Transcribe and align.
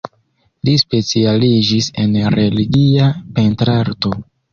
Li 0.67 0.71
specialiĝis 0.83 1.89
en 2.03 2.17
religia 2.37 3.11
pentrarto. 3.37 4.13